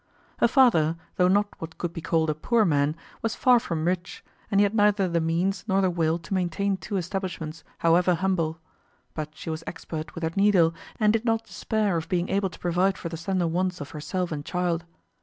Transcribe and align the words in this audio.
Her 0.39 0.47
father, 0.47 0.97
though 1.17 1.27
not 1.27 1.47
what 1.59 1.77
could 1.77 1.93
be 1.93 2.01
called 2.01 2.31
a 2.31 2.33
poor 2.33 2.65
man, 2.65 2.95
was 3.21 3.35
far 3.35 3.59
from 3.59 3.85
rich, 3.85 4.25
and 4.49 4.59
he 4.59 4.63
had 4.63 4.73
neither 4.73 5.07
the 5.07 5.21
means 5.21 5.63
nor 5.67 5.79
the 5.79 5.91
will 5.91 6.17
to 6.17 6.33
maintain 6.33 6.75
two 6.75 6.97
establishments, 6.97 7.63
however 7.77 8.15
humble. 8.15 8.57
But 9.13 9.35
she 9.35 9.51
was 9.51 9.63
expert 9.67 10.15
with 10.15 10.23
her 10.23 10.31
needle, 10.35 10.73
and 10.99 11.13
did 11.13 11.23
not 11.23 11.43
despair 11.45 11.97
of 11.97 12.09
being 12.09 12.29
able 12.29 12.49
to 12.49 12.57
provide 12.57 12.97
for 12.97 13.09
the 13.09 13.15
slender 13.15 13.45
wants 13.45 13.79
of 13.79 13.91
herself 13.91 14.31
and 14.31 14.43
child. 14.43 14.85